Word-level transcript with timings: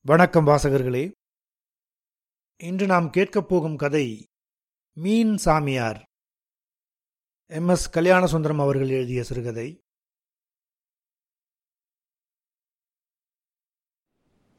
வணக்கம் 0.00 0.46
வாசகர்களே. 0.46 1.10
இன்று 2.56 2.86
நாம் 2.86 3.10
கேட்கப் 3.10 3.48
போகும் 3.48 3.76
கதை 3.76 4.26
மீன் 4.92 5.36
சாமியார். 5.36 6.04
எம். 7.46 7.68
எஸ். 7.68 7.98
கல்யாணசுந்தரம் 7.98 8.60
அவர்கள் 8.60 8.88
எழுதிய 8.88 9.22
சிறுகதை. 9.22 9.80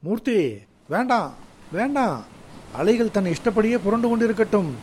மூர்த்தி 0.01 0.59
வேண்டாம் 0.89 1.33
வேண்டாம். 1.71 2.25
அலைகள் 2.73 3.11
தன் 3.11 3.25
இஷ்டப்படியே 3.25 3.83
புரண்டு 3.83 4.07
கொண்டிருக்கட்டும் 4.07 4.73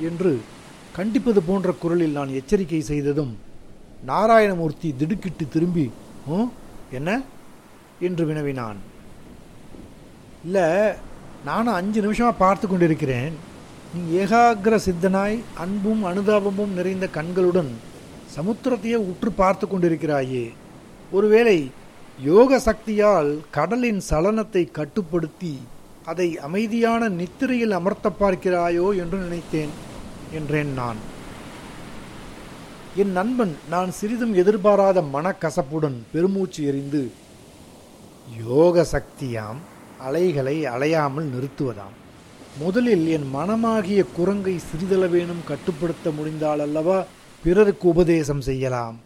என்று 0.00 0.40
கண்டிப்பது 0.94 1.42
போன்ற 1.42 1.72
குரலில் 1.72 2.12
நான் 2.12 2.28
எச்சரிக்கை 2.28 2.80
செய்ததும் 2.80 3.38
நாராயணமூர்த்தி 4.06 4.96
திடுக்கிட்டு 4.96 5.48
திரும்பி 5.48 5.90
என்ன? 6.92 7.22
என்று 8.00 8.26
வினவினான். 8.26 8.96
இல்லை 10.46 10.66
நானும் 11.48 11.78
அஞ்சு 11.80 11.98
நிமிஷமாக 12.04 12.40
பார்த்து 12.44 12.66
கொண்டிருக்கிறேன். 12.66 13.34
நீ 13.92 14.00
ஏகாகிர 14.22 14.74
சித்தனாய் 14.86 15.36
அன்பும் 15.64 16.02
அனுதாபமும் 16.10 16.72
நிறைந்த 16.78 17.06
கண்களுடன் 17.18 17.70
சமுத்திரத்தையே 18.36 18.98
உற்று 19.10 19.30
பார்த்து 19.42 19.66
கொண்டிருக்கிறாயே. 19.66 20.46
ஒருவேளை 21.16 21.58
யோக 22.30 22.58
சக்தியால் 22.68 23.30
கடலின் 23.56 24.00
சலனத்தை 24.10 24.62
கட்டுப்படுத்தி 24.78 25.54
அதை 26.12 26.28
அமைதியான 26.46 27.08
நித்திரையில் 27.20 27.76
அமர்த்த 27.78 28.08
பார்க்கிறாயோ 28.20 28.86
என்று 29.02 29.18
நினைத்தேன் 29.24 29.72
என்றேன் 30.38 30.72
நான். 30.80 31.00
என் 33.02 33.12
நண்பன் 33.18 33.54
நான் 33.72 33.90
சிறிதும் 33.98 34.34
எதிர்பாராத 34.42 34.98
மனக்கசப்புடன் 35.14 35.98
பெருமூச்சு 36.12 36.60
எறிந்து 36.70 37.02
யோக 38.46 38.84
சக்தியாம் 38.94 39.60
அலைகளை 39.98 40.64
அலையாமல் 40.64 41.28
நிறுத்துவதாம். 41.34 41.96
முதலில் 42.58 43.08
என் 43.08 43.28
மனமாகிய 43.34 44.04
குரங்கை 44.14 44.54
சிறிதளவேனும் 44.54 45.44
கட்டுப்படுத்த 45.44 46.10
முடிந்தால் 46.10 46.60
அல்லவா 46.60 47.04
பிறருக்கு 47.44 47.88
உபதேசம் 47.88 48.40
செய்யலாம். 48.40 48.96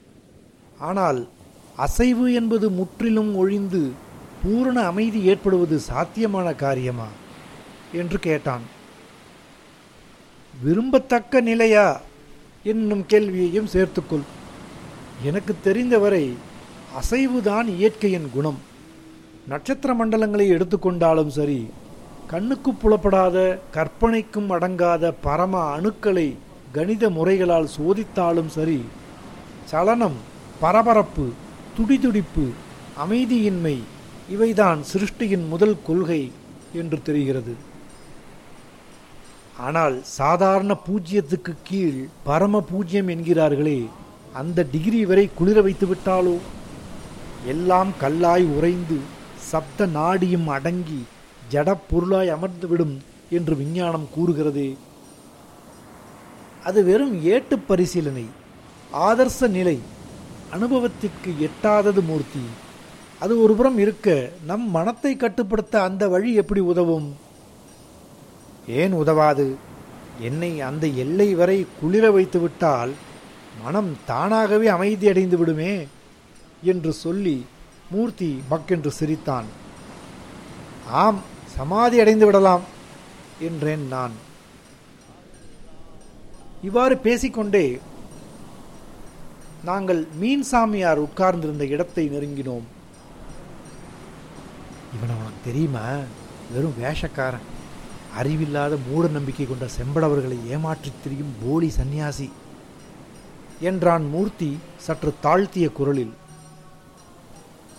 ஆனால் 0.79 1.29
அசைவு 1.77 2.33
என்பது 2.33 2.71
முற்றிலும் 2.71 3.37
ஒழிந்து 3.37 3.91
பூரண 4.43 4.81
அமைதி 4.81 5.23
ஏற்படுவது 5.23 5.79
சாத்தியமான 5.79 6.55
காரியமா? 6.55 7.07
என்று 7.93 8.19
கேட்டான். 8.19 8.63
விரும்பத்தக்க 10.65 11.41
நிலையா? 11.41 12.01
என்னும் 12.63 13.07
கேள்வியையும் 13.07 13.69
சேர்த்துக்கொள். 13.73 14.23
எனக்கு 15.23 15.55
தெரிந்தவரை 15.63 16.35
அசைவுதான் 17.01 17.67
இயற்கையின் 17.67 18.31
குணம். 18.33 18.71
நட்சத்திர 19.47 19.95
மண்டலங்களை 19.95 20.45
எடுத்துக்கொண்டாலும் 20.49 21.27
சரி 21.27 21.61
கண்ணுக்கு 22.27 22.71
புலப்படாத 22.73 23.59
கற்பனைக்கும் 23.71 24.51
அடங்காத 24.51 25.13
பரம 25.13 25.55
அணுக்களை 25.77 26.29
கணித 26.73 27.11
முறைகளால் 27.11 27.69
சோதித்தாலும் 27.77 28.47
சரி 28.47 28.81
சலனம் 29.65 30.19
பரபரப்பு 30.61 31.27
துடிதுடிப்பு 31.77 32.47
அமைதியின்மை 33.05 33.77
இவைதான் 34.31 34.81
சிருஷ்டியின் 34.93 35.49
முதல் 35.49 35.77
கொள்கை 35.83 36.23
என்று 36.73 37.03
தெரிகிறது. 37.03 37.55
ஆனால் 39.59 39.97
சாதாரண 40.03 40.73
பூஜ்யத்துக்கு 40.87 41.53
கீழ் 41.63 42.01
பரம 42.25 42.61
பூஜ்யம் 42.61 43.09
என்கிறார்களே 43.09 43.81
அந்த 44.33 44.67
டிகிரி 44.73 45.05
வரை 45.05 45.31
குளிர 45.35 45.61
வைத்து 45.63 45.87
விட்டாலோ 45.87 46.37
எல்லாம் 47.47 47.91
கல்லாய் 48.01 48.47
உறைந்து 48.57 48.99
சப்த 49.53 49.87
நாடியும் 49.97 50.47
அடங்கி 50.57 51.01
ஜட 51.53 51.71
பொருளாய் 51.91 52.35
அமர்ந்துவிடும் 52.35 52.95
என்று 53.37 53.55
விஞ்ஞானம் 53.61 54.09
கூறுகிறது. 54.15 54.67
அது 56.69 56.81
வெறும் 56.89 57.15
ஏட்டு 57.35 57.55
பரிசீலனை 57.69 58.27
ஆதர்ச 59.09 59.49
நிலை 59.57 59.77
அனுபவத்திற்கு 60.55 61.31
எட்டாதது 61.47 62.01
மூர்த்தி. 62.11 62.45
அது 63.23 63.33
ஒருபுறம் 63.43 63.79
இருக்க 63.79 64.07
நம் 64.47 64.67
மனத்தை 64.71 65.13
கட்டுப்படுத்த 65.17 65.75
அந்த 65.89 66.03
வழி 66.13 66.31
எப்படி 66.43 66.61
உதவும்? 66.73 67.09
ஏன் 68.81 68.95
உதவாது? 69.03 69.47
என்னை 70.29 70.53
அந்த 70.69 70.85
எல்லை 71.05 71.29
வரை 71.41 71.59
குளிர 71.81 72.05
வைத்து 72.17 72.39
விட்டால் 72.41 72.93
மனம் 73.65 73.91
தானாகவே 74.11 74.69
அமைதியடைந்து 74.77 75.37
விடுமே 75.41 75.75
என்று 76.71 76.93
சொல்லி 77.05 77.37
மூர்த்தி 77.93 78.43
பக்கென்று 78.51 78.89
சிரித்தான். 78.89 79.45
ஆம் 80.91 81.21
சமாதி 81.57 82.01
அடைந்து 82.01 82.27
விடலாம் 82.27 82.61
என்றேன் 83.41 83.87
நான். 83.89 84.13
இவ்வாறு 86.63 86.97
பேசிக்கொண்டே 86.99 87.81
நாங்கள் 89.65 90.07
மீன் 90.19 90.43
சாமியார் 90.43 90.99
உட்கார்ந்திருந்த 90.99 91.67
இடத்தை 91.67 92.09
நெருங்கினோம். 92.09 92.67
இவனை 94.95 95.15
அவனுக்கு 95.15 95.45
தெரியுமா? 95.45 95.87
வெறும் 96.53 96.75
வேஷக்காரன். 96.83 97.47
அறிவில்லாத 98.17 98.77
மூட 98.91 99.09
நம்பிக்கை 99.09 99.47
கொண்ட 99.47 99.67
செம்படவர்களை 99.67 100.39
ஏமாற்றித் 100.51 101.01
திரியும் 101.03 101.35
போலி 101.45 101.69
சந்நியாசி 101.69 102.33
என்றான் 103.61 104.09
மூர்த்தி 104.09 104.59
சற்று 104.77 105.15
தாழ்த்திய 105.21 105.69
குரலில். 105.69 106.13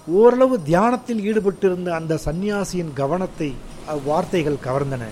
ஓரளவு 0.07 0.63
தியானத்தில் 0.63 1.19
ஈடுபட்டிருந்த 1.19 1.89
அந்த 1.89 2.19
சந்நியாசியின் 2.25 2.93
கவனத்தை 2.93 3.53
அவ்வார்த்தைகள் 3.87 4.57
கவர்ந்தன. 4.63 5.03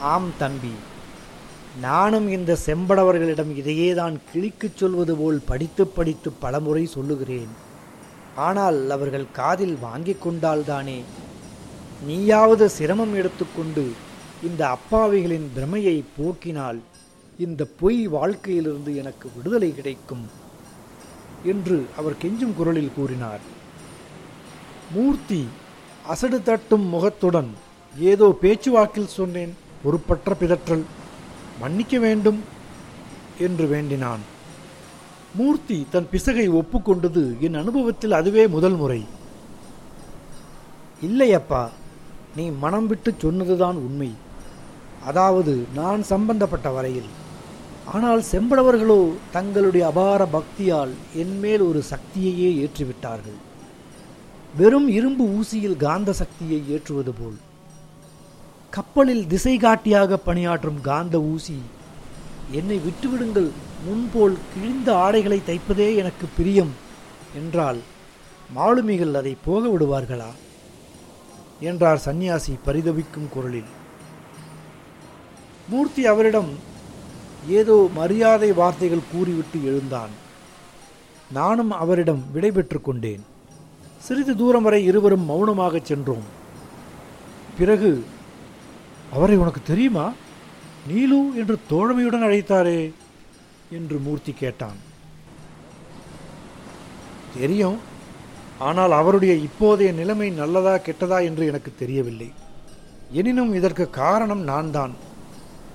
ஆம் 0.00 0.30
தம்பி 0.38 0.72
நானும் 1.80 2.28
இந்த 2.28 2.58
செம்படவர்களிடம் 2.66 3.56
இதையே 3.56 3.94
தான் 3.94 4.20
கிழிக்குச் 4.32 4.76
சொல்வது 4.76 5.16
போல் 5.16 5.40
படித்து 5.46 5.86
படித்து 5.86 6.32
பலமுறை 6.32 6.86
சொல்லுகிறேன். 6.86 7.52
ஆனால் 8.34 8.90
அவர்கள் 8.90 9.26
காதில் 9.32 9.76
வாங்கிக் 9.80 10.26
கொண்டால்தானே. 10.26 11.02
நீயாவது 12.06 12.68
சிரமம் 12.68 13.14
எடுத்துக்கொண்டு 13.14 13.92
இந்த 14.42 14.68
அப்பாவிகளின் 14.68 15.50
பிரமையை 15.54 16.04
போக்கினால் 16.18 16.80
இந்த 17.38 17.64
பொய் 17.80 18.06
வாழ்க்கையிலிருந்து 18.06 18.96
எனக்கு 18.96 19.30
விடுதலை 19.36 19.74
கிடைக்கும் 19.74 20.26
என்று 21.44 21.86
அவர் 21.96 22.20
கெஞ்சும் 22.22 22.54
குரலில் 22.54 22.96
கூறினார். 22.96 23.56
மூர்த்தி 24.94 25.40
அசடு 26.06 26.38
தட்டும் 26.42 26.86
முகத்துடன் 26.86 27.50
ஏதோ 27.94 28.26
பேச்சுவாக்கில் 28.42 29.14
சொன்னேன் 29.16 29.52
பொறுப்பற்ற 29.82 30.36
பிதற்றல். 30.40 30.84
மன்னிக்க 31.60 31.98
வேண்டும் 31.98 32.40
என்று 33.46 33.66
வேண்டினான். 33.66 34.22
மூர்த்தி 35.38 35.86
தன் 35.90 36.08
பிசகை 36.12 36.46
ஒப்புக்கொண்டது 36.60 37.22
என் 37.46 37.54
அனுபவத்தில் 37.54 38.12
அதுவே 38.12 38.44
முதல் 38.46 38.76
முறை. 38.82 39.00
இல்லையப்பா 41.08 41.62
நீ 42.36 42.44
மனம் 42.64 42.86
விட்டு 42.86 43.14
சொன்னதுதான் 43.18 43.76
உண்மை. 43.86 44.10
அதாவது 45.04 45.54
நான் 45.74 46.02
சம்பந்தப்பட்ட 46.02 46.70
வரையில். 46.70 47.10
ஆனால் 47.94 48.22
செம்படவர்களோ 48.30 49.00
தங்களுடைய 49.36 49.86
அபார 49.86 50.28
பக்தியால் 50.36 50.94
என்மேல் 51.14 51.60
ஒரு 51.60 51.82
சக்தியையே 51.92 52.50
ஏற்றிவிட்டார்கள். 52.64 53.38
வெறும் 54.56 54.88
இரும்பு 54.88 55.24
ஊசியில் 55.24 55.76
காந்த 55.76 56.12
சக்தியை 56.12 56.70
ஏற்றுவது 56.70 57.12
போல். 57.12 57.38
கப்பலில் 58.70 59.26
திசை 59.26 59.56
காட்டியாக 59.56 60.16
பணியாற்றும் 60.16 60.80
காந்த 60.80 61.20
ஊசி 61.20 61.58
என்னை 62.50 62.78
விட்டுவிடுங்கள் 62.78 63.50
முன்போல் 63.84 64.36
கிழிந்த 64.54 64.96
ஆடைகளை 64.96 65.42
தைப்பதே 65.46 65.96
எனக்கு 65.96 66.28
பிரியம் 66.36 66.70
என்றால் 67.34 67.78
மாலுமிகள் 68.54 69.14
அதை 69.14 69.36
போக 69.44 69.68
விடுவார்களா? 69.68 70.30
என்றார் 71.60 71.98
சந்நியாசி 71.98 72.58
பரிதவிக்கும் 72.66 73.28
குரலில். 73.30 73.70
மூர்த்தி 75.68 76.06
அவரிடம் 76.06 76.48
ஏதோ 77.48 77.88
மரியாதை 77.94 78.52
வார்த்தைகள் 78.52 79.08
கூறிவிட்டு 79.12 79.64
எழுந்தான். 79.64 80.10
நானும் 81.32 81.70
அவரிடம் 81.70 82.24
விடைபெற்று 82.34 82.80
கொண்டேன். 82.80 83.36
சிறிது 83.98 84.36
தூரம் 84.36 84.62
வரை 84.62 84.84
இருவரும் 84.84 85.28
மௌனமாகச் 85.30 85.84
சென்றோம். 85.84 86.22
பிறகு 87.58 88.04
அவரை 89.12 89.36
உனக்கு 89.36 89.60
தெரியுமா? 89.62 90.12
நீலு 90.88 91.34
என்று 91.34 91.58
தோழமையுடன் 91.70 92.22
அழைத்தாரே 92.22 92.92
என்று 93.70 93.98
மூர்த்தி 93.98 94.32
கேட்டான். 94.32 94.76
தெரியும். 97.40 97.78
ஆனால் 98.58 98.90
அவருடைய 98.90 99.34
இப்போதைய 99.34 99.92
நிலைமை 99.92 100.30
நல்லதா 100.30 100.74
கெட்டதா 100.74 101.24
என்று 101.24 101.46
எனக்கு 101.46 101.72
தெரியவில்லை. 101.78 102.32
எனினும் 103.12 103.54
இதற்கு 103.54 103.90
காரணம் 103.90 104.40
நான் 104.40 104.70
தான் 104.70 104.94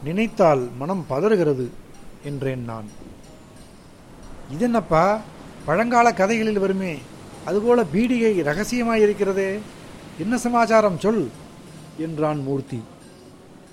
நினைத்தால் 0.04 0.70
மனம் 0.78 1.06
பதறுகிறது 1.10 1.70
என்றேன் 2.24 2.64
நான். 2.64 2.86
இதென்னப்பா? 4.54 5.20
பழங்கால 5.66 6.14
கதைகளில் 6.14 6.60
வருமே 6.60 6.98
அதுபோல 7.46 7.84
பீடிகை 7.84 8.34
ரகசியமாயிருக்கிறதே 8.50 9.60
என்ன 10.20 10.38
சமாச்சாரம் 10.38 11.00
சொல்? 11.00 11.30
என்றான் 11.98 12.42
மூர்த்தி. 12.42 12.84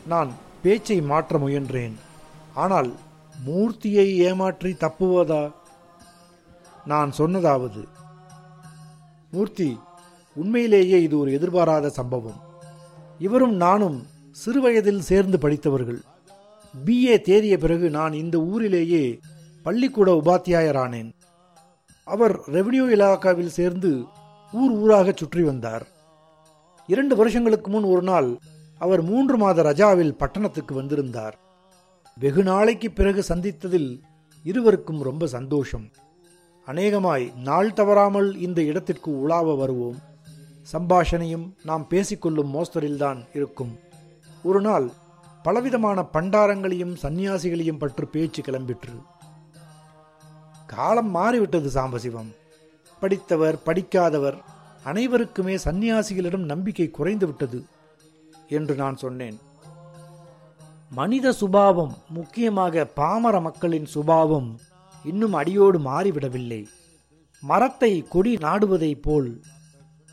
நான் 0.07 0.31
பேச்சை 0.63 1.01
மாற்ற 1.01 1.39
முயன்றேன். 1.39 1.95
ஆனால் 2.55 2.95
மூர்த்தியை 3.47 4.15
ஏமாற்றி 4.15 4.77
தப்புவதா? 4.81 5.53
நான் 6.85 7.13
சொன்னதாவது 7.19 7.85
மூர்த்தி 9.31 9.79
உண்மையிலேயே 10.35 11.03
இது 11.03 11.19
ஒரு 11.19 11.33
எதிர்பாராத 11.33 11.89
சம்பவம். 11.89 12.41
இவரும் 13.19 13.55
நானும் 13.55 14.07
சிறுவயதில் 14.31 15.01
சேர்ந்து 15.01 15.39
படித்தவர்கள். 15.39 16.01
பிஏ 16.87 17.21
தேறிய 17.21 17.59
பிறகு 17.59 17.91
நான் 17.91 18.13
இந்த 18.13 18.39
ஊரிலேயே 18.39 19.21
பள்ளிக்கூட 19.63 20.21
உபாத்தியாயரானேன். 20.25 21.13
அவர் 22.05 22.41
ரெவென்யூ 22.41 22.85
இலாக்காவில் 22.95 23.57
சேர்ந்து 23.59 24.05
ஊர் 24.53 24.71
ஊராக 24.71 25.13
சுற்றி 25.17 25.43
வந்தார். 25.43 25.87
இரண்டு 26.87 27.17
வருஷங்களுக்கு 27.17 27.71
முன் 27.71 27.83
ஒரு 27.83 28.03
நாள் 28.03 28.39
அவர் 28.79 29.03
மூன்று 29.03 29.37
மாத 29.37 29.63
ரஜாவில் 29.63 30.11
பட்டணத்துக்கு 30.11 30.75
வந்திருந்தார். 30.75 31.39
வெகு 32.19 32.43
நாளைக்கு 32.43 32.91
பிறகு 32.91 33.25
சந்தித்ததில் 33.29 34.01
இருவருக்கும் 34.43 35.03
ரொம்ப 35.03 35.27
சந்தோஷம். 35.27 35.91
அநேகமாய் 36.67 37.33
நாள் 37.43 37.73
தவறாமல் 37.73 38.39
இந்த 38.39 38.63
இடத்திற்கு 38.63 39.21
உலாவ 39.21 39.55
வருவோம். 39.55 39.99
சம்பாஷணையும் 40.73 41.51
நாம் 41.65 41.87
பேசிக்கொள்ளும் 41.91 42.55
மோஸ்தரில்தான் 42.55 43.25
இருக்கும். 43.35 43.79
ஒரு 44.43 44.61
நாள் 44.61 44.91
பலவிதமான 45.43 46.05
பண்டாரங்களையும் 46.13 46.97
சந்நியாசிகளையும் 47.03 47.79
பற்றி 47.79 48.05
பேச்சு 48.05 48.43
கிளம்பிற்று. 48.43 48.99
காலம் 50.75 51.11
மாறிவிட்டது 51.11 51.69
சாம்பசிவம். 51.75 52.31
படித்தவர் 53.01 53.57
படிக்காதவர் 53.67 54.39
அனைவருக்குமே 54.85 55.55
சந்நியாசிகளிடம் 55.65 56.51
நம்பிக்கை 56.53 56.87
குறைந்துவிட்டது 56.99 57.61
என்று 58.49 58.75
நான் 58.75 58.97
சொன்னேன். 58.97 59.39
மனித 60.91 61.33
சுபாவம் 61.33 61.95
முக்கியமாக 62.09 62.85
பாமர 62.85 63.41
மக்களின் 63.41 63.87
சுபாவம் 63.87 64.49
இன்னும் 65.05 65.33
அடியோடு 65.33 65.79
மாறிவிடவில்லை. 65.79 66.63
மரத்தை 67.43 67.93
கொடி 68.09 68.33
நாடுவதைப் 68.37 69.03
போல் 69.03 69.31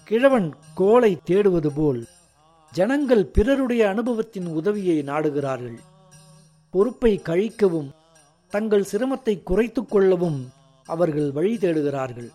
கிழவன் 0.07 0.49
கோலை 0.75 1.11
தேடுவது 1.29 1.71
போல் 1.75 2.01
ஜனங்கள் 2.73 3.25
பிறருடைய 3.35 3.83
அனுபவத்தின் 3.89 4.47
உதவியை 4.59 4.97
நாடுகிறார்கள். 5.03 5.77
பொறுப்பை 6.73 7.13
கழிக்கவும் 7.19 7.89
தங்கள் 8.53 8.89
சிரமத்தை 8.91 9.43
குறைத்துக் 9.43 9.91
கொள்ளவும் 9.91 10.39
அவர்கள் 10.85 11.31
வழி 11.31 11.55
தேடுகிறார்கள். 11.57 12.29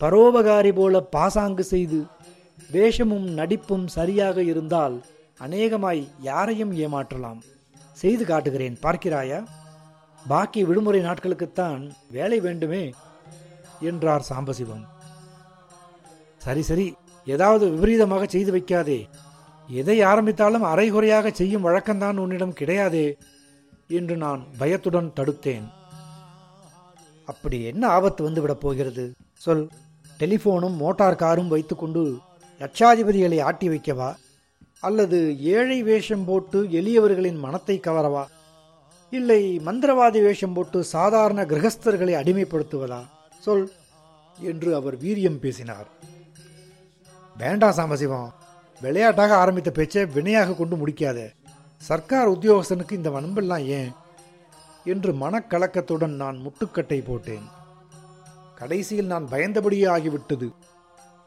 பரோபகாரி 0.00 0.72
போல 0.74 1.00
பாசாங்கு 1.00 1.64
செய்து 1.64 1.98
வேஷமும் 2.70 3.28
நடிப்பும் 3.30 3.86
சரியாக 3.86 4.42
இருந்தால் 4.42 4.96
அநேகமாய் 5.40 6.02
யாரையும் 6.20 6.72
ஏமாற்றலாம். 6.84 7.40
செய்து 7.92 8.24
காட்டுகிறேன் 8.24 8.78
பார்க்கிறாயா? 8.82 9.40
பாக்கி 10.26 10.64
விடுமுறை 10.64 11.00
நாட்களுக்குத்தான் 11.00 11.90
வேலை 12.10 12.40
வேண்டுமே 12.40 12.84
என்றார் 13.80 14.26
சாம்பசிவம். 14.30 14.84
சரி 16.36 16.62
சரி 16.62 16.88
ஏதாவது 17.26 17.64
விபரீதமாக 17.70 18.26
செய்து 18.26 18.52
வைக்காதே. 18.56 19.00
எதை 19.68 20.02
ஆரம்பித்தாலும் 20.02 20.62
அரைகுறையாக 20.62 21.30
செய்யும் 21.30 21.64
வழக்கம்தான் 21.64 22.16
உன்னிடம் 22.16 22.58
கிடையாதே 22.60 23.06
என்று 23.88 24.16
நான் 24.16 24.46
பயத்துடன் 24.58 25.12
தடுத்தேன். 25.16 25.64
அப்படி 27.26 27.64
என்ன 27.64 27.88
ஆபத்து 27.88 28.30
வந்துவிடப் 28.30 28.60
போகிறது? 28.60 29.12
சொல். 29.38 29.68
டெலிஃபோனும் 30.18 30.76
மோட்டார் 30.76 31.16
காரும் 31.16 31.48
வைத்துக்கொண்டு 31.48 32.18
லட்சாதிபதிகளை 32.58 33.40
ஆட்டி 33.40 33.68
வைக்கவா? 33.68 34.14
அல்லது 34.80 35.40
ஏழை 35.40 35.82
வேஷம் 35.82 36.24
போட்டு 36.24 36.62
எளியவர்களின் 36.62 37.38
மனத்தை 37.38 37.80
கவரவா? 37.80 38.26
இல்லை 39.10 39.58
மந்திரவாதி 39.58 40.22
வேஷம் 40.22 40.52
போட்டு 40.52 40.84
சாதாரண 40.84 41.44
கிரகஸ்தர்களை 41.44 42.14
அடிமைப்படுத்துவதா? 42.14 43.06
சொல் 43.40 43.72
என்று 44.40 44.74
அவர் 44.74 45.02
வீரியம் 45.02 45.38
பேசினார். 45.38 45.86
வேண்டாம் 47.38 47.76
சாம்பசிவம். 47.76 48.30
விளையாட்டாக 48.80 49.34
ஆரம்பித்த 49.34 49.70
பேச்சை 49.70 50.02
வினையாக 50.02 50.56
கொண்டு 50.56 50.76
முடிக்காதே. 50.76 51.30
சர்க்கார் 51.76 52.30
உத்தியோகஸ்தனுக்கு 52.30 52.92
இந்த 52.92 53.10
வன்பெல்லாம் 53.10 53.64
ஏன்? 53.64 53.92
என்று 54.84 55.12
மனக்கலக்கத்துடன் 55.12 56.14
நான் 56.14 56.38
முட்டுக்கட்டை 56.38 57.04
போட்டேன். 57.06 57.42
கடைசியில் 58.54 59.06
நான் 59.06 59.28
பயந்தபடியே 59.30 59.88
ஆகிவிட்டது 59.90 60.52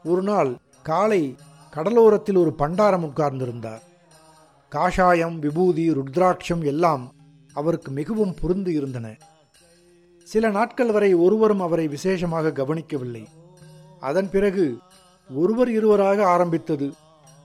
ஒரு 0.04 0.22
நாள் 0.22 0.56
காலை 0.82 1.36
கடலோரத்தில் 1.74 2.38
ஒரு 2.38 2.54
பண்டாரம் 2.58 3.04
உட்கார்ந்திருந்தார். 3.04 3.80
காஷாயம் 4.74 5.38
விபூதி 5.38 5.90
ருத்ராட்சம் 5.90 6.64
எல்லாம் 6.64 7.12
அவருக்கு 7.52 7.92
மிகவும் 7.92 8.34
பொருந்து 8.42 8.68
இருந்தன. 8.68 9.16
சில 10.22 10.50
நாட்கள் 10.50 10.92
வரை 10.92 11.14
ஒருவரும் 11.14 11.60
அவரை 11.60 11.88
விசேஷமாக 11.88 12.52
கவனிக்கவில்லை. 12.52 13.28
அதன் 14.00 14.30
பிறகு 14.30 14.78
ஒருவர் 15.34 15.70
இருவராக 15.70 16.26
ஆரம்பித்தது. 16.26 16.92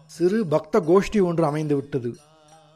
சிறு 0.06 0.46
பக்த 0.46 0.80
கோஷ்டி 0.80 1.24
ஒன்று 1.24 1.56
அமைந்துவிட்டது. 1.56 2.16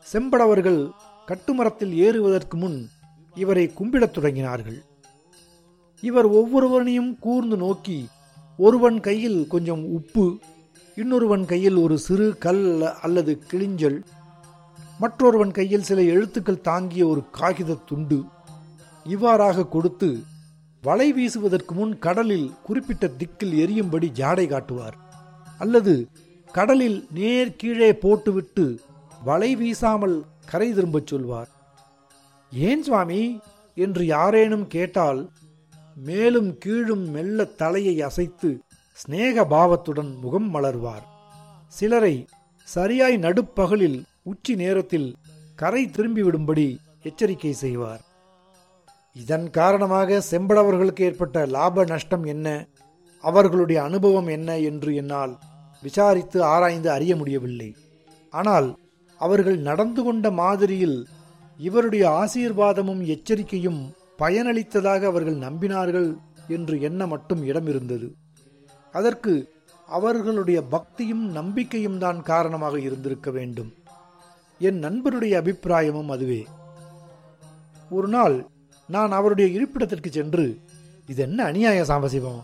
செம்படவர்கள் 0.05 0.81
கட்டுமரத்தில் 1.27 1.93
ஏறுவதற்கு 1.93 2.57
முன் 2.57 2.89
இவரை 3.35 3.71
கும்பிடத் 3.79 4.15
தொடங்கினார்கள். 4.15 4.79
இவர் 6.03 6.25
ஒவ்வொருவனையும் 6.25 7.19
கூர்ந்து 7.19 7.57
நோக்கி 7.57 8.09
ஒருவன் 8.57 8.99
கையில் 8.99 9.47
கொஞ்சம் 9.47 9.83
உப்பு 9.89 10.25
இன்னொருவன் 10.97 11.45
கையில் 11.45 11.75
ஒரு 11.75 11.97
சிறு 11.97 12.37
கல் 12.37 12.63
அல்லது 13.01 13.41
கிளிஞ்சல் 13.51 13.99
மற்றொருவன் 14.99 15.51
கையில் 15.51 15.83
சில 15.83 16.01
எழுத்துக்கள் 16.01 16.61
தாங்கிய 16.61 17.07
ஒரு 17.07 17.21
காகித 17.31 17.77
துண்டு 17.85 18.19
இவ்வாறாக 19.05 19.67
கொடுத்து 19.67 20.09
வலை 20.83 21.13
வீசுவதற்கு 21.13 21.73
முன் 21.73 21.99
கடலில் 21.99 22.53
குறிப்பிட்ட 22.63 23.07
திக்கில் 23.07 23.53
எரியும்படி 23.53 24.07
ஜாடை 24.19 24.47
காட்டுவார் 24.47 24.97
அல்லது 25.57 26.07
கடலில் 26.53 27.07
நேர் 27.13 27.55
கீழே 27.55 27.93
போட்டுவிட்டு 27.93 28.65
வலை 29.23 29.55
வீசாமல் 29.55 30.21
கரை 30.45 30.73
திரும்பச் 30.73 31.07
சொல்வார். 31.07 31.47
ஏன் 32.51 32.83
சுவாமி? 32.83 33.39
என்று 33.75 34.05
யாரேனும் 34.05 34.67
கேட்டால் 34.67 35.29
மேலும் 35.95 36.57
கீழும் 36.57 37.09
மெல்ல 37.09 37.43
தலையை 37.43 38.01
அசைத்து 38.01 38.59
சிநேக 38.91 39.45
பாவத்துடன் 39.45 40.15
முகம் 40.21 40.53
மலர்வார். 40.53 41.05
சிலரை 41.67 42.25
சரியாய் 42.63 43.17
நடுப்பகலில் 43.17 44.03
உச்சி 44.23 44.55
நேரத்தில் 44.55 45.15
கரை 45.55 45.85
திரும்பிவிடும்படி 45.85 46.77
எச்சரிக்கை 47.01 47.53
செய்வார். 47.53 48.01
இதன் 49.13 49.49
காரணமாக 49.49 50.23
செம்படவர்களுக்கு 50.31 51.01
ஏற்பட்ட 51.01 51.45
லாப 51.45 51.85
நஷ்டம் 51.85 52.23
என்ன? 52.23 52.67
அவர்களுடைய 53.21 53.83
அனுபவம் 53.83 54.27
என்ன? 54.27 54.57
என்று 54.57 54.95
என்னால் 54.95 55.37
விசாரித்து 55.81 56.43
ஆராய்ந்து 56.43 56.91
அறிய 56.91 57.15
முடியவில்லை. 57.15 57.75
ஆனால் 58.29 58.77
அவர்கள் 59.19 59.57
நடந்து 59.57 60.03
கொண்ட 60.03 60.31
மாதிரியில் 60.31 61.07
இவருடைய 61.57 62.05
ஆசீர்வாதமும் 62.09 63.03
எச்சரிக்கையும் 63.05 63.81
பயனளித்ததாக 64.19 65.01
அவர்கள் 65.03 65.37
நம்பினார்கள் 65.37 66.09
என்று 66.47 66.81
எண்ண 66.81 67.07
மட்டும் 67.07 67.43
இடம் 67.43 67.67
இருந்தது 67.67 68.07
அதற்கு 68.91 69.33
அவர்களுடைய 69.87 70.61
பக்தியும் 70.61 71.25
நம்பிக்கையும் 71.31 71.97
தான் 71.97 72.21
காரணமாக 72.21 72.79
இருந்திருக்க 72.79 73.31
வேண்டும். 73.31 73.73
என் 74.59 74.83
நண்பருடைய 74.83 75.33
அபிப்பிராயமும் 75.35 76.09
அதுவே. 76.09 76.47
ஒரு 77.89 78.07
நாள் 78.07 78.47
நான் 78.87 79.11
அவருடைய 79.11 79.51
இருப்பிடத்திற்கு 79.51 80.11
சென்று 80.11 80.59
இது 81.07 81.21
என்ன 81.21 81.51
அநியாய 81.51 81.81
சாம்பசிவம் 81.91 82.41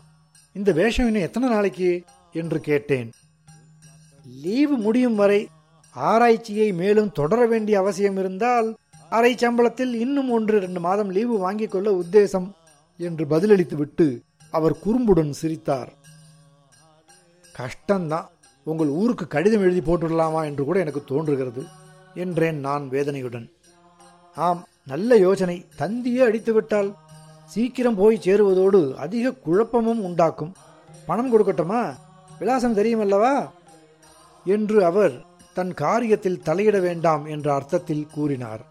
இந்த 0.53 0.71
வேஷம் 0.71 1.07
இன்னும் 1.07 1.21
எத்தனை 1.21 1.49
நாளைக்கு? 1.49 2.03
என்று 2.33 2.59
கேட்டேன். 2.59 3.09
லீவு 4.41 4.77
முடியும் 4.77 5.15
வரை 5.15 5.47
ஆராய்ச்சியை 5.95 6.73
மேலும் 6.73 7.11
தொடர 7.11 7.45
வேண்டிய 7.45 7.79
அவசியம் 7.79 8.17
இருந்தால் 8.17 8.75
அரை 9.09 9.33
சம்பளத்தில் 9.33 9.93
இன்னும் 9.93 10.29
ஒன்று 10.29 10.59
ரெண்டு 10.59 10.79
மாதம் 10.79 11.11
லீவு 11.11 11.37
வாங்கிக் 11.37 11.71
கொள்ள 11.71 11.91
உத்தேசம் 11.91 12.51
என்று 12.97 13.25
பதிலளித்துவிட்டு 13.25 14.19
அவர் 14.51 14.79
குறும்புடன் 14.79 15.29
சிரித்தார். 15.29 15.93
கஷ்டம்தான். 17.57 18.27
உங்கள் 18.63 18.87
ஊருக்கு 18.87 19.27
கடிதம் 19.27 19.61
எழுதி 19.61 19.79
போட்டுடலாமா 19.79 20.43
என்று 20.43 20.63
கூட 20.63 20.79
எனக்கு 20.79 21.03
தோன்றுகிறது 21.03 21.63
என்றேன் 22.13 22.59
நான் 22.59 22.89
வேதனையுடன். 22.89 23.51
ஆம் 24.35 24.65
நல்ல 24.85 25.15
யோசனை. 25.15 25.65
தந்தியே 25.77 26.23
அடித்துவிட்டால் 26.23 26.93
சீக்கிரம் 27.45 27.95
போய் 27.95 28.19
சேருவதோடு 28.23 28.93
அதிக 28.93 29.31
குழப்பமும் 29.31 30.03
உண்டாக்கும். 30.03 30.53
பணம் 31.05 31.33
கொடுக்கட்டுமா? 31.33 31.95
விலாசம் 32.39 32.75
தெரியுமல்லவா? 32.75 33.49
என்று 34.45 34.85
அவர் 34.85 35.25
தன் 35.55 35.73
காரியத்தில் 35.73 36.41
தலையிட 36.45 36.81
வேண்டாம் 36.81 37.25
என்ற 37.25 37.53
அர்த்தத்தில் 37.53 38.07
கூறினார். 38.13 38.65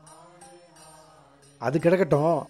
அது 1.59 1.79
கிடக்கட்டும் 1.79 2.49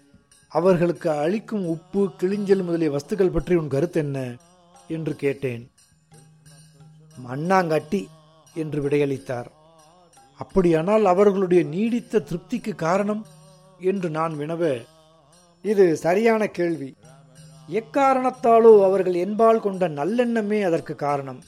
அவர்களுக்கு 0.48 1.10
அளிக்கும் 1.10 1.66
உப்பு 1.66 2.10
கிளிஞ்சல் 2.18 2.64
முதலிய 2.64 2.90
வஸ்துக்கள் 2.90 3.32
பற்றி 3.32 3.54
உன் 3.54 3.68
கருத்து 3.68 4.00
என்ன? 4.00 4.36
என்று 4.88 5.16
கேட்டேன். 5.16 5.72
மண்ணாங்கட்டி 7.28 8.06
என்று 8.54 8.82
விடையளித்தார். 8.82 9.46
அப்படியானால் 10.38 11.04
அவர்களுடைய 11.04 11.62
நீடித்த 11.62 12.18
திருப்திக்கு 12.18 12.74
காரணம்? 12.74 13.26
என்று 13.80 14.10
நான் 14.10 14.34
வினவ 14.38 14.84
இது 15.62 15.96
சரியான 15.96 16.46
கேள்வி. 16.46 16.96
எக்காரணத்தாலோ 17.70 18.84
அவர்கள் 18.84 19.14
என்பால் 19.14 19.60
கொண்ட 19.60 19.88
நல்லெண்ணமே 19.88 20.64
அதற்கு 20.64 20.94
காரணம். 20.94 21.42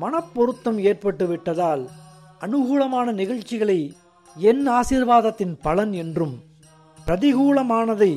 மனப்பொருத்தம் 0.00 0.78
ஏற்பட்டு 0.88 1.26
விட்டதால் 1.26 1.84
அனுகூலமான 2.44 3.12
நிகழ்ச்சிகளை 3.12 3.78
என் 4.36 4.64
ஆசீர்வாதத்தின் 4.68 5.54
பலன் 5.66 5.92
என்றும் 6.02 6.34
பிரதிகூலமானதை 6.98 8.12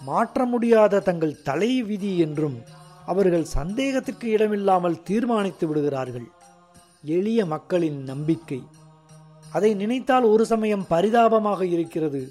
மாற்ற 0.00 0.44
முடியாத 0.44 1.00
தங்கள் 1.00 1.40
தலை 1.42 1.70
விதி 1.82 2.12
என்றும் 2.18 2.58
அவர்கள் 3.12 3.46
சந்தேகத்திற்கு 3.56 4.26
இடமில்லாமல் 4.28 5.02
தீர்மானித்து 5.02 5.64
விடுகிறார்கள். 5.68 6.26
எளிய 7.16 7.40
மக்களின் 7.46 7.98
நம்பிக்கை. 8.02 8.60
அதை 9.52 9.70
நினைத்தால் 9.74 10.26
ஒரு 10.32 10.44
சமயம் 10.52 10.84
பரிதாபமாக 10.88 11.60
இருக்கிறது 11.66 12.22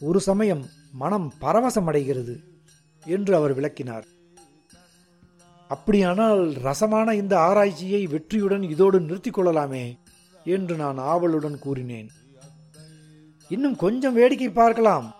ஒரு 0.00 0.20
சமயம் 0.20 0.64
மனம் 0.92 1.28
பரவசமடைகிறது 1.40 2.34
என்று 3.06 3.32
அவர் 3.36 3.54
விளக்கினார். 3.54 4.06
அப்படியானால் 5.68 6.52
ரசமான 6.52 7.14
இந்த 7.14 7.40
ஆராய்ச்சியை 7.40 8.06
வெற்றியுடன் 8.06 8.62
இதோடு 8.62 9.00
நிறுத்திக் 9.00 9.32
கொள்ளலாமே 9.32 9.98
என்று 10.44 10.76
நான் 10.76 10.98
ஆவலுடன் 10.98 11.58
கூறினேன். 11.58 12.08
இன்னும் 13.48 13.76
கொஞ்சம் 13.76 14.14
வேடிக்கை 14.14 14.50
பார்க்கலாம் 14.50 15.14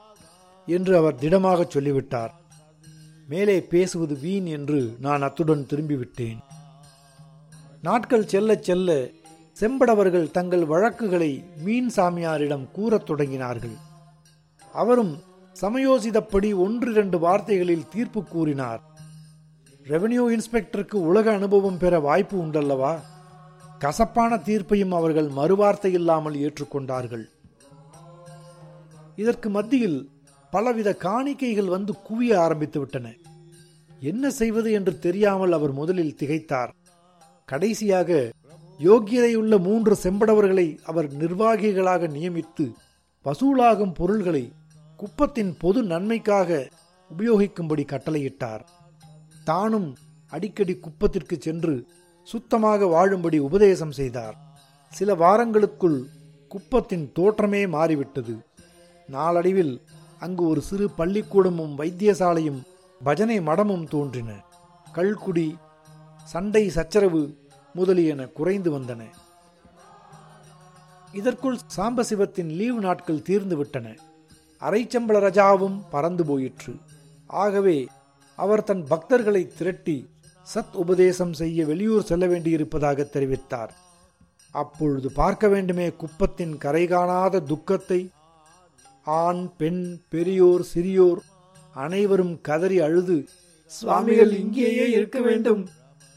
என்று 0.66 0.96
அவர் 0.96 1.14
திடமாக 1.14 1.64
சொல்லிவிட்டார். 1.64 2.34
மேலே 3.28 3.62
பேசுவது 3.62 4.18
வீண் 4.18 4.44
என்று 4.44 4.96
நான் 5.00 5.22
அத்துடன் 5.22 5.66
திரும்பிவிட்டேன். 5.70 6.38
நாட்கள் 7.82 8.26
செல்ல 8.26 8.56
செல்ல 8.56 9.06
செம்படவர்கள் 9.60 10.30
தங்கள் 10.30 10.64
வழக்குகளை 10.64 11.44
மீன் 11.64 11.90
சாமியாரிடம் 11.96 12.70
கூறத் 12.70 13.10
தொடங்கினார்கள். 13.10 13.76
அவரும் 14.72 15.18
சமயோசிதப்படி 15.60 16.54
ஒன்று 16.54 16.90
இரண்டு 16.90 17.18
வார்த்தைகளில் 17.18 17.88
தீர்ப்பு 17.88 18.24
கூறினார். 18.24 18.87
ரெவென்யூ 19.90 20.24
இன்ஸ்பெக்டருக்கு 20.34 20.96
உலக 21.10 21.26
அனுபவம் 21.32 21.78
பெற 21.78 22.00
வாய்ப்பு 22.00 22.36
உண்டல்லவா? 22.44 22.94
கசப்பான 23.78 24.38
தீர்ப்பையும் 24.38 24.92
அவர்கள் 24.92 25.28
மறுவார்த்தை 25.28 25.92
இல்லாமல் 25.92 26.34
ஏற்றுக்கொண்டார்கள். 26.34 27.24
இதற்கு 29.16 29.50
மத்தியில் 29.50 30.08
பலவித 30.52 30.96
காணிக்கைகள் 31.04 31.64
வந்து 31.64 31.94
குவிய 32.08 32.40
ஆரம்பித்து 32.40 32.80
விட்டன. 32.80 33.06
என்ன 34.00 34.30
செய்வது 34.30 34.72
என்று 34.72 34.98
தெரியாமல் 34.98 35.52
அவர் 35.52 35.72
முதலில் 35.72 36.16
திகைத்தார். 36.20 36.72
கடைசியாக 37.44 38.32
யோக்கியதையுள்ள 38.80 39.54
மூன்று 39.58 39.96
செம்படவர்களை 40.02 40.78
அவர் 40.84 41.08
நிர்வாகிகளாக 41.12 42.08
நியமித்து 42.08 42.66
வசூலாகும் 43.24 43.92
பொருள்களை 43.92 44.52
குப்பத்தின் 44.98 45.54
பொது 45.58 45.82
நன்மைக்காக 45.82 46.66
உபயோகிக்கும்படி 47.10 47.84
கட்டளையிட்டார். 47.94 48.64
தானும் 49.48 49.96
அடிக்கடி 50.30 50.74
குப்பத்திற்கு 50.76 51.36
சென்று 51.40 51.74
சுத்தமாக 52.22 52.86
வாழும்படி 52.86 53.38
உபதேசம் 53.38 53.92
செய்தார். 53.92 54.36
சில 54.92 55.14
வாரங்களுக்குள் 55.14 55.98
குப்பத்தின் 56.48 57.06
தோற்றமே 57.18 57.68
மாறிவிட்டது. 57.68 58.34
நாளடைவில் 59.06 59.74
அங்கு 60.18 60.44
ஒரு 60.46 60.60
சிறு 60.60 60.86
பள்ளிக்கூடமும் 60.98 61.74
வைத்தியசாலையும் 61.80 62.60
பஜனை 63.04 63.40
மடமும் 63.40 63.86
தோன்றின. 63.88 64.30
கல்குடி 64.94 65.48
சண்டை 66.24 66.68
சச்சரவு 66.68 67.22
முதலியன 67.74 68.26
குறைந்து 68.38 68.70
வந்தன. 68.78 69.02
இதற்குள் 71.12 71.58
சாம்பசிவத்தின் 71.76 72.50
லீவு 72.60 72.80
நாட்கள் 72.80 73.26
தீர்ந்துவிட்டன. 73.28 73.86
அரைச்சம்பள 74.60 75.18
ரஜாவும் 75.26 75.78
பறந்து 75.90 76.24
போயிற்று. 76.24 76.74
ஆகவே 77.26 77.78
அவர் 78.42 78.66
தன் 78.68 78.82
பக்தர்களை 78.90 79.42
திரட்டி 79.58 79.96
சத் 80.54 80.74
உபதேசம் 80.82 81.32
செய்ய 81.32 81.64
வெளியூர் 81.64 82.08
செல்ல 82.10 82.24
வேண்டியிருப்பதாக 82.26 83.06
தெரிவித்தார். 83.14 83.72
அப்பொழுது 84.54 85.08
பார்க்க 85.12 85.48
வேண்டுமே 85.48 85.86
குப்பத்தின் 86.02 86.54
கரை 86.64 86.84
காணாத 86.86 87.40
துக்கத்தை. 87.50 88.00
ஆண் 89.04 89.42
பெண் 89.56 89.82
பெரியோர் 90.12 90.64
சிறியோர் 90.74 91.20
அனைவரும் 91.74 92.34
கதறி 92.40 92.78
அழுது 92.86 93.16
சுவாமிகள் 93.72 94.32
இங்கேயே 94.38 94.86
இருக்க 94.90 95.18
வேண்டும். 95.20 95.62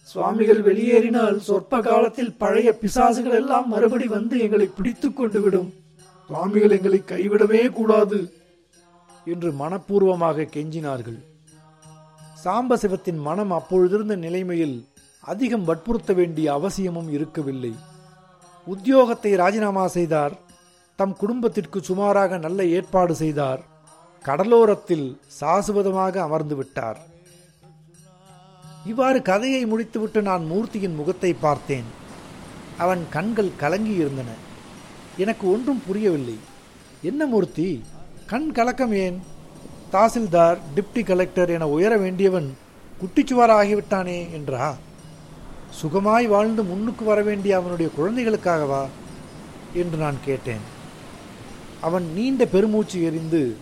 சுவாமிகள் 0.10 0.62
வெளியேறினால் 0.62 1.40
சொற்ப 1.48 1.82
காலத்தில் 1.82 2.38
பழைய 2.44 2.70
பிசாசுகள் 2.82 3.38
எல்லாம் 3.40 3.68
மறுபடி 3.68 4.08
வந்து 4.08 4.36
எங்களை 4.46 4.68
பிடித்துக் 4.78 5.18
கொண்டு 5.18 5.42
விடும். 5.42 5.70
சுவாமிகள் 6.30 6.76
எங்களை 6.78 7.02
கைவிடவே 7.06 7.64
கூடாது 7.80 8.20
என்று 9.28 9.52
மனப்பூர்வமாக 9.54 10.48
கெஞ்சினார்கள். 10.56 11.20
சாம்பசிவத்தின் 12.44 13.18
மனம் 13.18 13.52
அப்பொழுதிருந்த 13.52 14.16
நிலைமையில் 14.16 14.88
அதிகம் 15.20 15.64
வற்புறுத்த 15.64 16.14
வேண்டிய 16.14 16.54
அவசியமும் 16.54 17.12
இருக்கவில்லை. 17.12 17.76
உத்தியோகத்தை 18.68 19.36
ராஜினாமா 19.36 19.88
செய்தார். 19.88 20.38
தம் 20.96 21.18
குடும்பத்திற்கு 21.18 21.84
சுமாராக 21.84 22.38
நல்ல 22.38 22.66
ஏற்பாடு 22.66 23.16
செய்தார். 23.16 23.62
கடலோரத்தில் 24.26 25.20
சாசுவதமாக 25.42 26.18
அமர்ந்து 26.18 26.56
விட்டார். 26.56 27.00
இவ்வாறு 28.86 29.22
கதையை 29.22 29.66
முடித்துவிட்டு 29.66 30.22
நான் 30.22 30.46
மூர்த்தியின் 30.46 30.96
முகத்தை 30.96 31.34
பார்த்தேன். 31.34 31.86
அவன் 32.78 33.06
கண்கள் 33.10 33.56
கலங்கி 33.58 33.94
இருந்தன. 33.94 34.30
எனக்கு 35.18 35.52
ஒன்றும் 35.52 35.84
புரியவில்லை. 35.88 36.38
என்ன 37.02 37.26
மூர்த்தி? 37.26 37.84
கண் 38.26 38.52
கலக்கம் 38.52 38.94
ஏன்? 38.94 39.31
தாசில்தார் 39.92 40.58
டிப்டி 40.76 41.04
கலெக்டர் 41.04 41.50
என 41.50 41.68
உயர 41.68 41.98
வேண்டியவன் 41.98 42.58
குட்டிச்சுவார் 43.02 43.52
ஆகிவிட்டானே 43.52 44.32
என்றா? 44.32 44.76
சுகமாய் 45.82 46.28
வாழ்ந்து 46.28 46.64
முன்னுக்கு 46.64 47.06
வர 47.06 47.22
வேண்டிய 47.22 47.58
அவனுடைய 47.58 47.92
குழந்தைகளுக்காகவா 47.98 48.86
என்று 49.74 49.98
நான் 49.98 50.16
கேட்டேன். 50.26 50.80
அவன் 51.82 52.14
நீண்ட 52.14 52.46
பெருமூச்சு 52.46 53.04
எறிந்து 53.04 53.56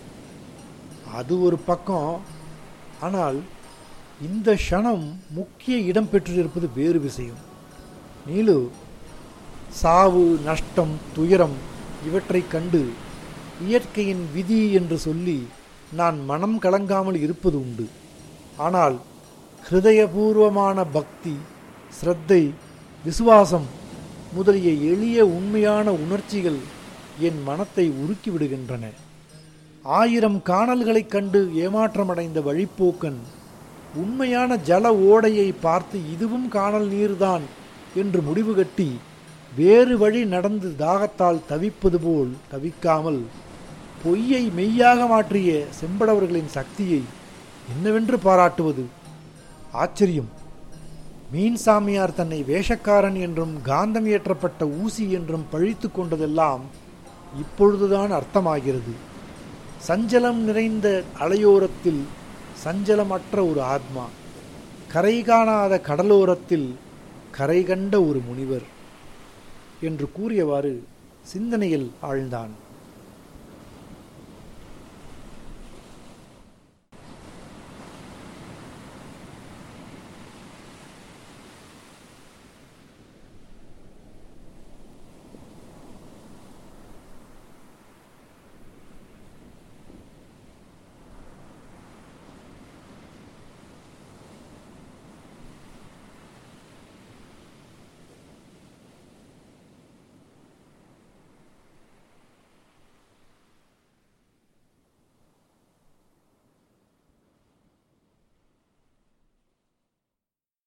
அது 1.14 1.42
ஒரு 1.42 1.58
பக்கம் 1.58 2.20
ஆனால் 3.00 3.42
இந்த 4.22 4.58
க்ஷணம் 4.70 5.12
முக்கிய 5.30 5.76
இடம் 5.76 6.10
பெற்றிருப்பது 6.10 6.68
வேறு 6.74 7.00
விஷயம். 7.00 7.48
நீலு 8.28 8.68
சாவு 9.68 10.38
நஷ்டம் 10.44 10.98
துயரம் 11.14 11.56
இவற்றைக் 12.06 12.50
கண்டு 12.50 12.90
இயற்கையின் 13.66 14.26
விதி 14.34 14.72
என்று 14.72 14.98
சொல்லி 14.98 15.46
நான் 15.92 16.24
மனம் 16.24 16.58
கலங்காமல் 16.60 17.14
இருப்பது 17.14 17.60
உண்டு. 17.60 17.86
ஆனால் 18.56 18.96
ஹிருதயபூர்வமான 19.70 20.84
பக்தி 20.92 21.36
ஸ்ரத்தை 21.90 22.50
விசுவாசம் 23.04 23.66
முதலிய 24.32 24.92
எளிய 24.92 25.26
உண்மையான 25.26 25.92
உணர்ச்சிகள் 25.92 26.58
என் 27.20 27.42
மனத்தை 27.42 27.90
உருக்கி 27.90 28.30
விடுகின்றன. 28.30 28.84
ஆயிரம் 29.82 30.42
காணல்களைக் 30.42 31.10
கண்டு 31.10 31.50
ஏமாற்றமடைந்த 31.54 32.40
வழிப்போக்கன் 32.40 33.20
உண்மையான 33.94 34.56
ஜல 34.56 34.86
ஓடையை 34.86 35.54
பார்த்து 35.60 36.12
இதுவும் 36.12 36.48
காணல் 36.48 36.88
நீர்தான் 36.88 37.42
என்று 37.94 38.22
முடிவு 38.22 38.54
கட்டி 38.54 38.98
வேறு 39.56 39.98
வழி 39.98 40.24
நடந்து 40.24 40.74
தாகத்தால் 40.78 41.40
தவிப்பது 41.48 41.98
போல் 41.98 42.36
தவிக்காமல் 42.52 43.22
பொய்யை 44.02 44.44
மெய்யாக 44.48 45.06
மாற்றிய 45.06 45.50
செம்படவர்களின் 45.78 46.52
சக்தியை 46.56 47.00
என்னவென்று 47.72 48.16
பாராட்டுவது? 48.18 48.84
ஆச்சரியம். 49.72 50.30
மீன் 51.32 51.56
சாமியார் 51.56 52.14
தன்னை 52.14 52.38
வேஷக்காரன் 52.42 53.18
என்றும் 53.20 53.52
காந்தம் 53.66 54.08
ஏற்றப்பட்ட 54.14 54.62
ஊசி 54.82 55.04
என்றும் 55.10 55.44
பழித்து 55.50 55.88
கொண்டதெல்லாம் 55.88 56.64
இப்பொழுதுதான் 57.38 58.12
அர்த்தமாகிறது. 58.12 58.94
சஞ்சலம் 59.88 60.40
நிறைந்த 60.48 60.86
அலையோரத்தில் 61.20 62.02
சஞ்சலமற்ற 62.64 63.36
ஒரு 63.50 63.62
ஆத்மா 63.74 64.06
கரை 64.88 65.22
காணாத 65.22 65.80
கடலோரத்தில் 65.86 66.68
கரை 67.30 67.60
கண்ட 67.64 67.94
ஒரு 68.02 68.20
முனிவர் 68.28 68.66
என்று 69.80 70.08
கூறியவாறு 70.12 70.74
சிந்தனையில் 71.22 71.88
ஆழ்ந்தான். 72.02 72.52